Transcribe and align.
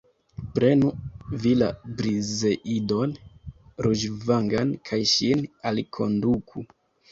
Prenu 0.53 0.87
vi 1.43 1.51
la 1.63 1.67
Brizeidon 1.99 3.13
ruĝvangan 3.89 4.75
kaj 4.91 5.03
ŝin 5.15 5.47
alkonduku. 5.75 6.69